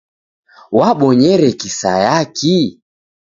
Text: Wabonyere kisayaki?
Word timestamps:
Wabonyere 0.77 1.49
kisayaki? 1.59 2.57